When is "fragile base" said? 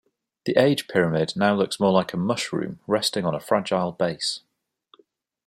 3.39-4.39